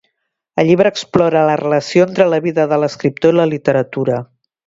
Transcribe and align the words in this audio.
El 0.61 0.67
llibre 0.69 0.91
explora 0.93 1.43
la 1.49 1.57
relació 1.61 2.07
entre 2.09 2.27
la 2.35 2.41
vida 2.47 2.67
de 2.73 2.81
l'escriptor 2.85 3.35
i 3.35 3.39
la 3.41 3.49
literatura. 3.53 4.19